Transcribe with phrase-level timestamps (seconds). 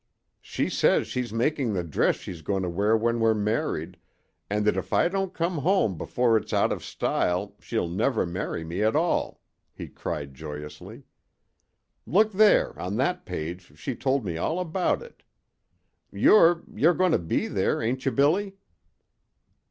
[0.41, 3.97] "She says she's making the dress she's going to wear when we're married,
[4.49, 8.63] and that if I don't come home before it's out of style she'll never marry
[8.63, 9.41] me at all,"
[9.75, 11.03] he cried, joyously.
[12.07, 15.21] "Look there, on that page she's told me all about it.
[16.11, 18.55] You're you're goin' to be there, ain't you, Billy?"